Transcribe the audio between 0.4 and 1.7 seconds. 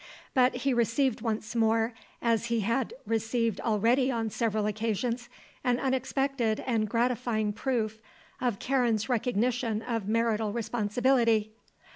he received once